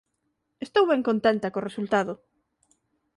[0.65, 2.13] Estou ben contenta co resultado